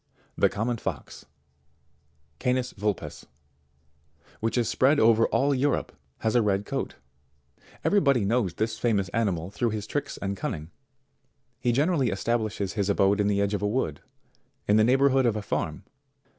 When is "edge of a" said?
13.41-13.67